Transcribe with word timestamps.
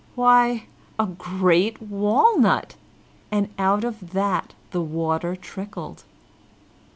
Why, 0.15 0.63
a 0.97 1.05
great 1.05 1.79
walnut, 1.79 2.73
and 3.31 3.49
out 3.59 3.83
of 3.83 4.13
that 4.13 4.55
the 4.71 4.81
water 4.81 5.35
trickled. 5.35 6.05